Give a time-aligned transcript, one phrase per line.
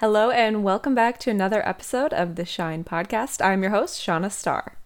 [0.00, 3.44] Hello, and welcome back to another episode of the Shine Podcast.
[3.44, 4.78] I'm your host, Shanna Star.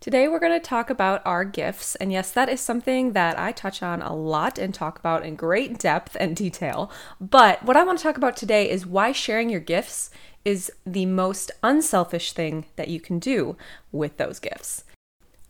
[0.00, 1.96] Today, we're going to talk about our gifts.
[1.96, 5.36] And yes, that is something that I touch on a lot and talk about in
[5.36, 6.90] great depth and detail.
[7.20, 10.08] But what I want to talk about today is why sharing your gifts
[10.46, 13.58] is the most unselfish thing that you can do
[13.92, 14.84] with those gifts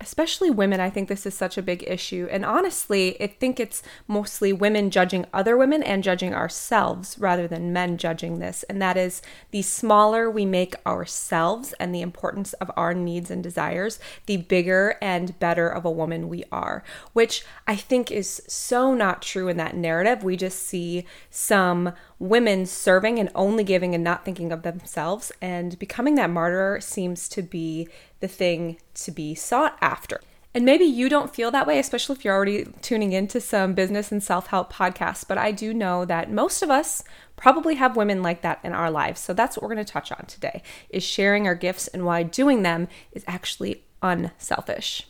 [0.05, 2.29] especially women, I think this is such a big issue.
[2.31, 7.73] And honestly, I think it's mostly women judging other women and judging ourselves rather than
[7.73, 8.65] men judging this.
[8.65, 13.43] And that is the smaller we make ourselves and the importance of our needs and
[13.43, 16.85] desires, the bigger and better of a woman we are,
[17.15, 20.23] which I think is so not true in that narrative.
[20.23, 25.79] We just see some women serving and only giving and not thinking of themselves, and
[25.79, 27.89] becoming that martyr seems to be
[28.21, 30.21] the thing to be sought after.
[30.55, 34.13] And maybe you don't feel that way, especially if you're already tuning into some business
[34.13, 35.27] and self help podcasts.
[35.27, 37.03] But I do know that most of us
[37.35, 39.21] probably have women like that in our lives.
[39.21, 42.23] So that's what we're going to touch on today is sharing our gifts and why
[42.23, 45.09] doing them is actually unselfish.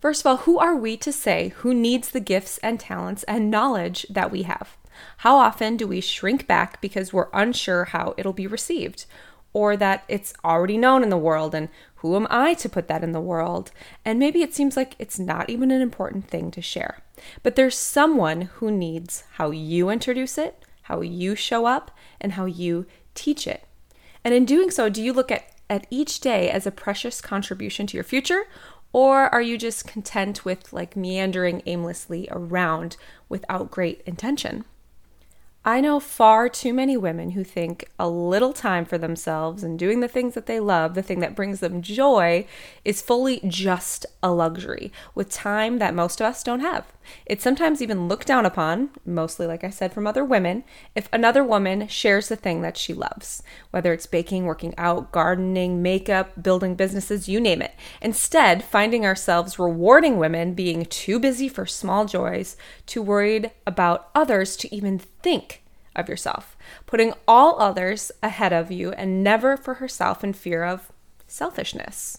[0.00, 3.50] First of all, who are we to say who needs the gifts and talents and
[3.50, 4.76] knowledge that we have?
[5.18, 9.06] How often do we shrink back because we're unsure how it'll be received?
[9.52, 13.02] Or that it's already known in the world, and who am I to put that
[13.02, 13.72] in the world?
[14.04, 17.02] And maybe it seems like it's not even an important thing to share.
[17.42, 21.90] But there's someone who needs how you introduce it, how you show up,
[22.20, 23.64] and how you teach it.
[24.22, 27.86] And in doing so, do you look at, at each day as a precious contribution
[27.88, 28.44] to your future?
[28.92, 32.96] Or are you just content with like meandering aimlessly around
[33.28, 34.64] without great intention?
[35.68, 40.00] I know far too many women who think a little time for themselves and doing
[40.00, 42.46] the things that they love, the thing that brings them joy,
[42.86, 46.86] is fully just a luxury with time that most of us don't have.
[47.26, 51.44] It's sometimes even looked down upon, mostly, like I said, from other women, if another
[51.44, 56.76] woman shares the thing that she loves, whether it's baking, working out, gardening, makeup, building
[56.76, 57.74] businesses, you name it.
[58.00, 62.56] Instead, finding ourselves rewarding women being too busy for small joys,
[62.86, 65.57] too worried about others to even think
[65.98, 70.92] of yourself, putting all others ahead of you and never for herself in fear of
[71.26, 72.18] selfishness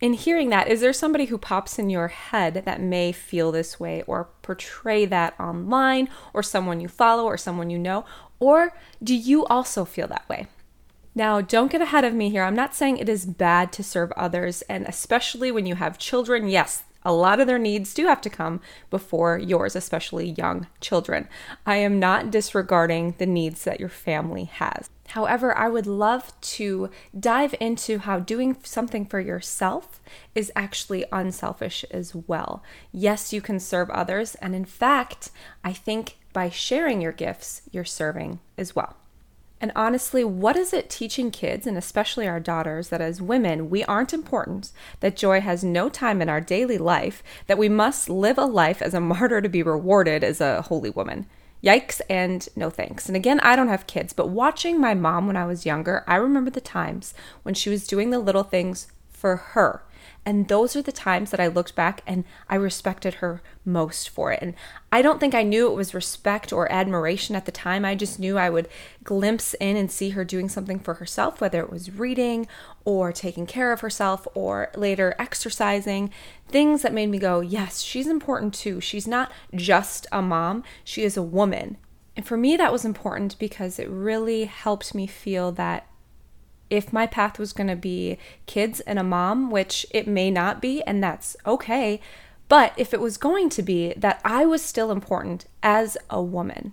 [0.00, 3.78] in hearing that, is there somebody who pops in your head that may feel this
[3.78, 8.04] way or portray that online, or someone you follow, or someone you know?
[8.38, 10.46] Or do you also feel that way?
[11.14, 12.44] Now, don't get ahead of me here.
[12.44, 16.48] I'm not saying it is bad to serve others, and especially when you have children,
[16.48, 21.28] yes, a lot of their needs do have to come before yours, especially young children.
[21.66, 24.90] I am not disregarding the needs that your family has.
[25.08, 30.00] However, I would love to dive into how doing something for yourself
[30.36, 32.62] is actually unselfish as well.
[32.92, 35.30] Yes, you can serve others, and in fact,
[35.64, 38.99] I think by sharing your gifts, you're serving as well.
[39.60, 43.84] And honestly, what is it teaching kids, and especially our daughters, that as women, we
[43.84, 48.38] aren't important, that joy has no time in our daily life, that we must live
[48.38, 51.26] a life as a martyr to be rewarded as a holy woman?
[51.62, 53.06] Yikes and no thanks.
[53.06, 56.16] And again, I don't have kids, but watching my mom when I was younger, I
[56.16, 59.82] remember the times when she was doing the little things for her
[60.24, 64.32] and those are the times that I looked back and I respected her most for
[64.32, 64.40] it.
[64.42, 64.54] And
[64.92, 67.84] I don't think I knew it was respect or admiration at the time.
[67.84, 68.68] I just knew I would
[69.02, 72.46] glimpse in and see her doing something for herself, whether it was reading
[72.84, 76.10] or taking care of herself or later exercising.
[76.48, 78.80] Things that made me go, yes, she's important too.
[78.80, 81.76] She's not just a mom, she is a woman.
[82.16, 85.86] And for me, that was important because it really helped me feel that
[86.70, 88.16] if my path was going to be
[88.46, 92.00] kids and a mom, which it may not be, and that's okay.
[92.48, 96.72] But if it was going to be, that I was still important as a woman.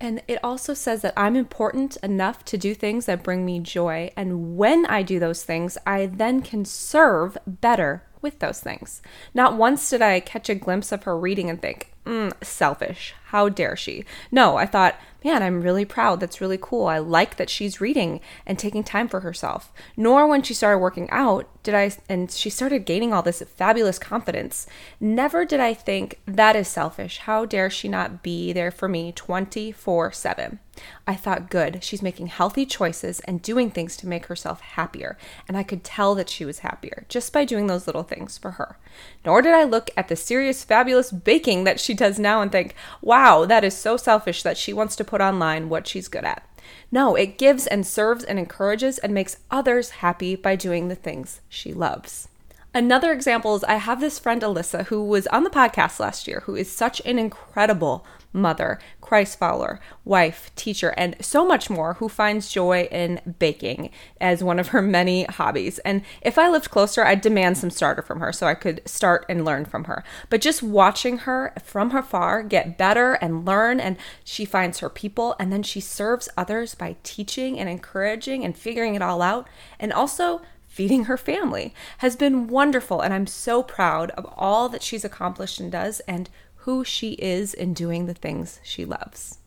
[0.00, 4.10] And it also says that I'm important enough to do things that bring me joy.
[4.16, 9.00] And when I do those things, I then can serve better with those things.
[9.32, 13.14] Not once did I catch a glimpse of her reading and think, mm, selfish.
[13.34, 14.04] How dare she?
[14.30, 14.94] No, I thought,
[15.24, 16.20] man, I'm really proud.
[16.20, 16.86] That's really cool.
[16.86, 19.72] I like that she's reading and taking time for herself.
[19.96, 23.98] Nor when she started working out did I, and she started gaining all this fabulous
[23.98, 24.66] confidence.
[25.00, 27.18] Never did I think that is selfish.
[27.18, 30.58] How dare she not be there for me 24 7?
[31.06, 35.16] I thought, good, she's making healthy choices and doing things to make herself happier.
[35.46, 38.52] And I could tell that she was happier just by doing those little things for
[38.52, 38.76] her.
[39.24, 42.74] Nor did I look at the serious, fabulous baking that she does now and think,
[43.00, 46.46] wow, that is so selfish that she wants to put online what she's good at.
[46.92, 51.40] No, it gives and serves and encourages and makes others happy by doing the things
[51.48, 52.28] she loves.
[52.74, 56.42] Another example is I have this friend Alyssa who was on the podcast last year,
[56.44, 62.08] who is such an incredible mother, Christ follower, wife, teacher, and so much more, who
[62.08, 63.90] finds joy in baking
[64.20, 65.78] as one of her many hobbies.
[65.78, 69.24] And if I lived closer, I'd demand some starter from her so I could start
[69.28, 70.04] and learn from her.
[70.28, 75.36] But just watching her from afar get better and learn, and she finds her people,
[75.38, 79.48] and then she serves others by teaching and encouraging and figuring it all out,
[79.78, 83.00] and also feeding her family has been wonderful.
[83.00, 86.28] And I'm so proud of all that she's accomplished and does and
[86.64, 89.38] who she is in doing the things she loves.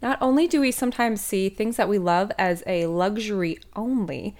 [0.00, 4.34] Not only do we sometimes see things that we love as a luxury only,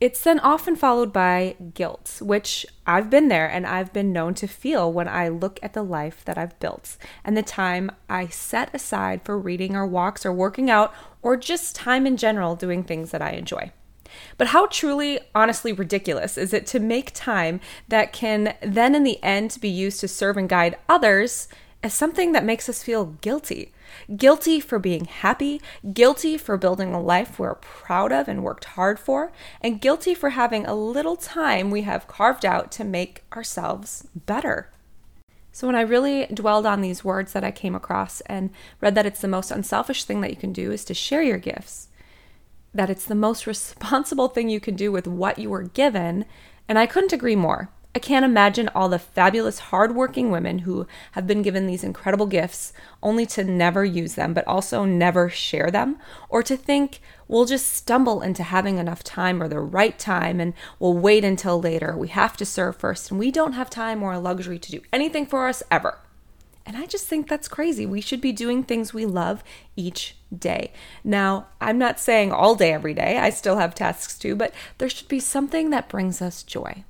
[0.00, 4.48] it's then often followed by guilt, which I've been there and I've been known to
[4.48, 8.74] feel when I look at the life that I've built and the time I set
[8.74, 10.92] aside for reading or walks or working out
[11.22, 13.70] or just time in general doing things that I enjoy.
[14.38, 19.22] But how truly, honestly ridiculous is it to make time that can then in the
[19.22, 21.48] end be used to serve and guide others
[21.82, 23.72] as something that makes us feel guilty?
[24.16, 25.60] Guilty for being happy,
[25.92, 30.30] guilty for building a life we're proud of and worked hard for, and guilty for
[30.30, 34.70] having a little time we have carved out to make ourselves better.
[35.54, 38.50] So, when I really dwelled on these words that I came across and
[38.80, 41.36] read that it's the most unselfish thing that you can do is to share your
[41.36, 41.88] gifts,
[42.74, 46.24] that it's the most responsible thing you can do with what you were given,
[46.68, 47.70] and I couldn't agree more.
[47.94, 52.72] I can't imagine all the fabulous, hardworking women who have been given these incredible gifts
[53.02, 55.98] only to never use them, but also never share them,
[56.30, 60.54] or to think we'll just stumble into having enough time or the right time and
[60.78, 61.94] we'll wait until later.
[61.94, 64.80] We have to serve first, and we don't have time or a luxury to do
[64.90, 65.98] anything for us ever.
[66.64, 67.86] And I just think that's crazy.
[67.86, 69.42] We should be doing things we love
[69.76, 70.72] each day.
[71.02, 73.18] Now, I'm not saying all day, every day.
[73.18, 76.84] I still have tasks too, but there should be something that brings us joy.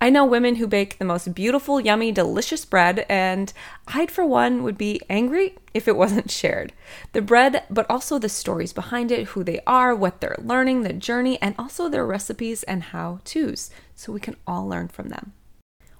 [0.00, 3.50] I know women who bake the most beautiful, yummy, delicious bread, and
[3.88, 6.74] I'd, for one, would be angry if it wasn't shared.
[7.12, 10.92] The bread, but also the stories behind it, who they are, what they're learning, the
[10.92, 15.32] journey, and also their recipes and how to's, so we can all learn from them.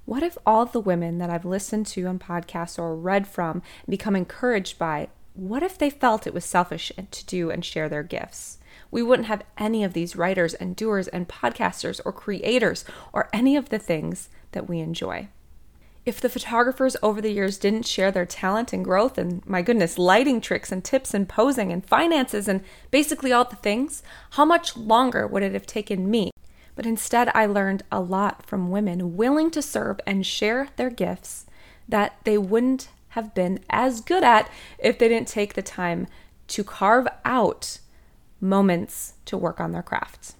[0.06, 3.90] What if all the women that I've listened to on podcasts or read from and
[3.90, 8.02] become encouraged by, what if they felt it was selfish to do and share their
[8.02, 8.58] gifts?
[8.90, 12.84] We wouldn't have any of these writers and doers and podcasters or creators
[13.14, 15.28] or any of the things that we enjoy.
[16.04, 19.98] If the photographers over the years didn't share their talent and growth and, my goodness,
[19.98, 24.02] lighting tricks and tips and posing and finances and basically all the things,
[24.32, 26.30] how much longer would it have taken me
[26.74, 31.46] but instead I learned a lot from women willing to serve and share their gifts
[31.88, 36.06] that they wouldn't have been as good at if they didn't take the time
[36.48, 37.78] to carve out
[38.40, 40.34] moments to work on their crafts.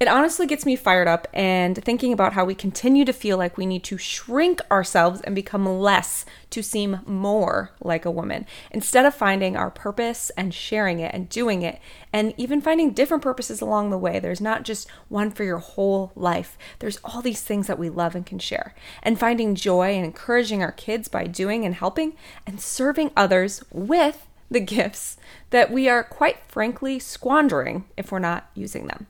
[0.00, 3.56] It honestly gets me fired up and thinking about how we continue to feel like
[3.56, 9.06] we need to shrink ourselves and become less to seem more like a woman instead
[9.06, 11.80] of finding our purpose and sharing it and doing it
[12.12, 14.18] and even finding different purposes along the way.
[14.18, 18.16] There's not just one for your whole life, there's all these things that we love
[18.16, 18.74] and can share.
[19.00, 22.16] And finding joy and encouraging our kids by doing and helping
[22.48, 25.18] and serving others with the gifts
[25.50, 29.06] that we are quite frankly squandering if we're not using them.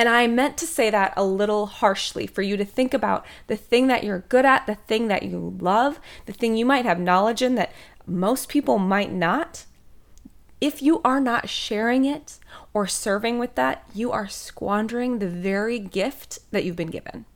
[0.00, 3.56] And I meant to say that a little harshly for you to think about the
[3.56, 6.98] thing that you're good at, the thing that you love, the thing you might have
[6.98, 7.70] knowledge in that
[8.06, 9.66] most people might not.
[10.58, 12.38] If you are not sharing it
[12.72, 17.26] or serving with that, you are squandering the very gift that you've been given.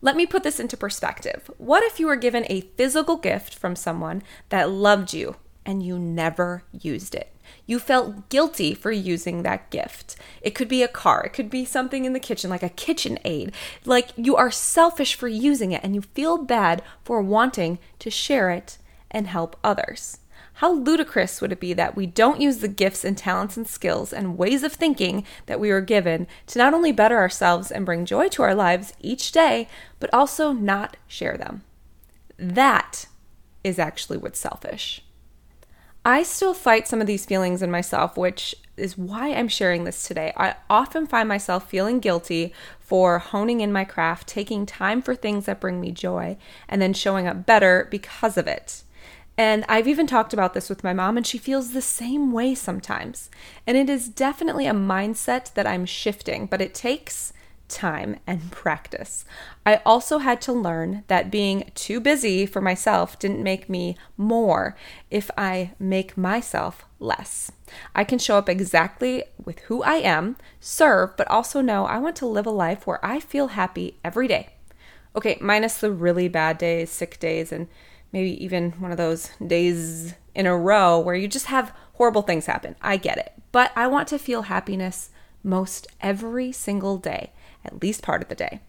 [0.00, 1.50] Let me put this into perspective.
[1.58, 5.36] What if you were given a physical gift from someone that loved you
[5.66, 7.35] and you never used it?
[7.66, 10.16] You felt guilty for using that gift.
[10.40, 13.52] It could be a car, it could be something in the kitchen, like a KitchenAid.
[13.84, 18.50] Like you are selfish for using it and you feel bad for wanting to share
[18.50, 18.78] it
[19.10, 20.18] and help others.
[20.60, 24.10] How ludicrous would it be that we don't use the gifts and talents and skills
[24.10, 28.06] and ways of thinking that we were given to not only better ourselves and bring
[28.06, 29.68] joy to our lives each day,
[30.00, 31.62] but also not share them?
[32.38, 33.06] That
[33.62, 35.02] is actually what's selfish.
[36.06, 40.06] I still fight some of these feelings in myself, which is why I'm sharing this
[40.06, 40.32] today.
[40.36, 45.46] I often find myself feeling guilty for honing in my craft, taking time for things
[45.46, 46.36] that bring me joy,
[46.68, 48.84] and then showing up better because of it.
[49.36, 52.54] And I've even talked about this with my mom, and she feels the same way
[52.54, 53.28] sometimes.
[53.66, 57.32] And it is definitely a mindset that I'm shifting, but it takes
[57.68, 59.24] time and practice.
[59.64, 64.76] I also had to learn that being too busy for myself didn't make me more
[65.10, 67.52] if I make myself less.
[67.94, 72.16] I can show up exactly with who I am, serve, but also know I want
[72.16, 74.50] to live a life where I feel happy every day.
[75.14, 77.68] Okay, minus the really bad days, sick days, and
[78.12, 82.46] maybe even one of those days in a row where you just have horrible things
[82.46, 82.76] happen.
[82.82, 83.32] I get it.
[83.52, 85.10] But I want to feel happiness
[85.42, 87.32] most every single day,
[87.66, 88.60] at least part of the day.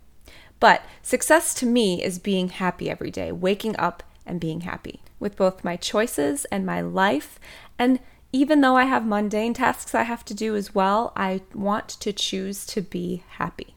[0.60, 5.38] But success to me is being happy every day, waking up and being happy with
[5.38, 7.40] both my choices and my life.
[7.80, 8.00] And
[8.34, 12.12] even though I have mundane tasks I have to do as well, I want to
[12.12, 13.77] choose to be happy.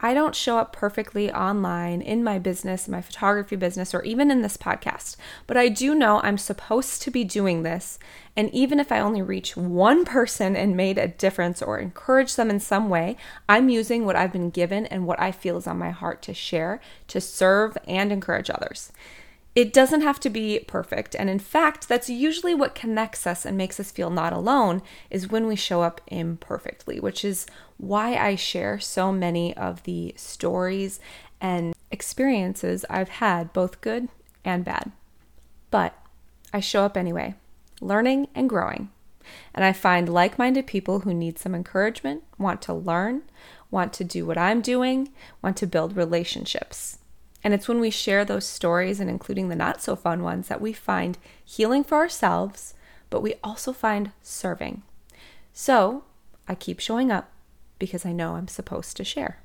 [0.00, 4.42] I don't show up perfectly online in my business, my photography business, or even in
[4.42, 7.98] this podcast, but I do know I'm supposed to be doing this.
[8.36, 12.50] And even if I only reach one person and made a difference or encourage them
[12.50, 13.16] in some way,
[13.48, 16.34] I'm using what I've been given and what I feel is on my heart to
[16.34, 18.92] share, to serve, and encourage others.
[19.54, 21.16] It doesn't have to be perfect.
[21.16, 25.30] And in fact, that's usually what connects us and makes us feel not alone is
[25.30, 31.00] when we show up imperfectly, which is why I share so many of the stories
[31.40, 34.08] and experiences I've had, both good
[34.44, 34.92] and bad.
[35.70, 35.94] But
[36.52, 37.34] I show up anyway,
[37.80, 38.90] learning and growing.
[39.54, 43.22] And I find like minded people who need some encouragement, want to learn,
[43.70, 45.10] want to do what I'm doing,
[45.42, 46.98] want to build relationships.
[47.44, 50.60] And it's when we share those stories and including the not so fun ones that
[50.60, 52.74] we find healing for ourselves,
[53.10, 54.82] but we also find serving.
[55.52, 56.04] So
[56.46, 57.30] I keep showing up
[57.78, 59.38] because I know I'm supposed to share.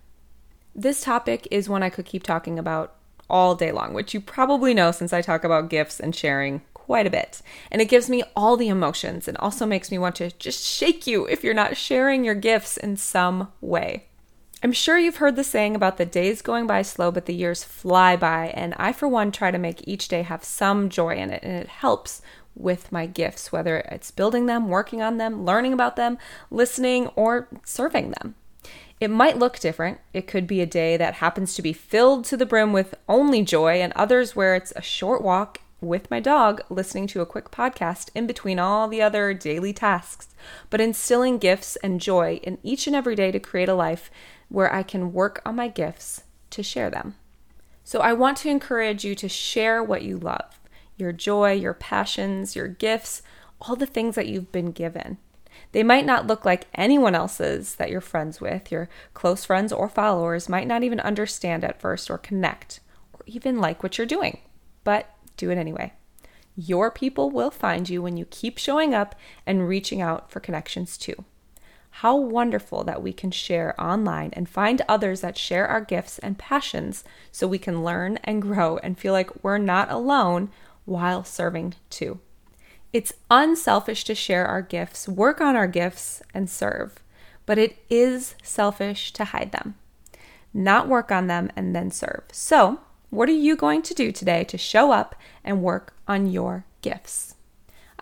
[0.75, 2.95] This topic is one I could keep talking about
[3.29, 7.07] all day long, which you probably know since I talk about gifts and sharing quite
[7.07, 7.41] a bit.
[7.71, 11.07] And it gives me all the emotions and also makes me want to just shake
[11.07, 14.07] you if you're not sharing your gifts in some way.
[14.63, 17.65] I'm sure you've heard the saying about the days going by slow, but the years
[17.65, 18.47] fly by.
[18.55, 21.43] And I, for one, try to make each day have some joy in it.
[21.43, 22.21] And it helps
[22.55, 26.17] with my gifts, whether it's building them, working on them, learning about them,
[26.49, 28.35] listening, or serving them.
[29.01, 29.99] It might look different.
[30.13, 33.41] It could be a day that happens to be filled to the brim with only
[33.41, 37.51] joy, and others where it's a short walk with my dog, listening to a quick
[37.51, 40.29] podcast in between all the other daily tasks,
[40.69, 44.09] but instilling gifts and joy in each and every day to create a life
[44.53, 47.15] where I can work on my gifts to share them.
[47.83, 50.59] So I want to encourage you to share what you love
[50.95, 53.23] your joy, your passions, your gifts,
[53.59, 55.17] all the things that you've been given.
[55.71, 58.71] They might not look like anyone else's that you're friends with.
[58.71, 62.79] Your close friends or followers might not even understand at first or connect
[63.11, 64.37] or even like what you're doing,
[64.83, 65.93] but do it anyway.
[66.55, 69.15] Your people will find you when you keep showing up
[69.47, 71.25] and reaching out for connections too.
[71.97, 76.39] How wonderful that we can share online and find others that share our gifts and
[76.39, 80.49] passions so we can learn and grow and feel like we're not alone
[80.85, 82.19] while serving too.
[82.91, 87.03] It's unselfish to share our gifts, work on our gifts, and serve,
[87.45, 89.75] but it is selfish to hide them,
[90.51, 92.23] not work on them and then serve.
[92.31, 92.79] So,
[93.11, 97.35] what are you going to do today to show up and work on your gifts?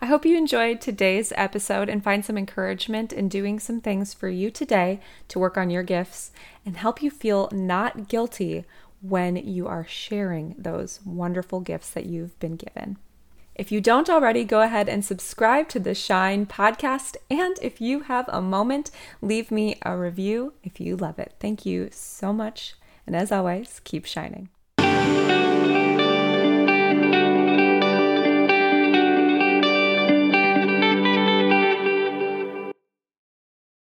[0.02, 4.28] I hope you enjoyed today's episode and find some encouragement in doing some things for
[4.28, 6.32] you today to work on your gifts
[6.66, 8.64] and help you feel not guilty
[9.00, 12.96] when you are sharing those wonderful gifts that you've been given.
[13.54, 17.16] If you don't already, go ahead and subscribe to the Shine podcast.
[17.30, 18.90] And if you have a moment,
[19.20, 21.34] leave me a review if you love it.
[21.38, 22.74] Thank you so much.
[23.06, 24.48] And as always, keep shining.